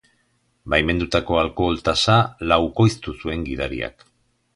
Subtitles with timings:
[0.73, 2.15] Baimendutako alkohol tasa
[2.53, 4.07] laukoiztu zuen gidariak.